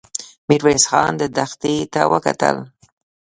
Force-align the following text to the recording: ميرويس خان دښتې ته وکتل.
ميرويس 0.47 0.83
خان 0.89 1.13
دښتې 1.35 1.75
ته 1.93 2.01
وکتل. 2.13 2.57